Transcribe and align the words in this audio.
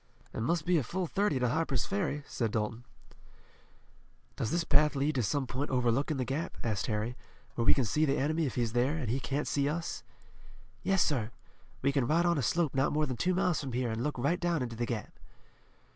"And 0.33 0.45
must 0.47 0.65
be 0.65 0.79
a 0.79 0.83
full 0.83 1.05
thirty 1.05 1.37
to 1.37 1.47
Harper's 1.49 1.85
Ferry," 1.85 2.23
said 2.25 2.49
Dalton. 2.53 2.85
"Does 4.35 4.49
this 4.49 4.63
path 4.63 4.95
lead 4.95 5.13
to 5.13 5.21
some 5.21 5.45
point 5.45 5.69
overlooking 5.69 6.17
the 6.17 6.25
Gap," 6.25 6.57
asked 6.63 6.87
Harry, 6.87 7.15
"where 7.53 7.65
we 7.65 7.75
can 7.75 7.85
see 7.85 8.03
the 8.05 8.17
enemy 8.17 8.47
if 8.47 8.55
he's 8.55 8.73
there, 8.73 8.97
and 8.97 9.11
he 9.11 9.19
can't 9.19 9.47
see 9.47 9.69
us?" 9.69 10.01
"Yes, 10.81 11.05
sir. 11.05 11.29
We 11.83 11.91
can 11.91 12.07
ride 12.07 12.25
on 12.25 12.39
a 12.39 12.41
slope 12.41 12.73
not 12.73 12.91
more 12.91 13.05
than 13.05 13.15
two 13.15 13.35
miles 13.35 13.61
from 13.61 13.73
here 13.73 13.91
and 13.91 14.01
look 14.03 14.17
right 14.17 14.39
down 14.39 14.63
into 14.63 14.75
the 14.75 14.87
Gap." 14.87 15.13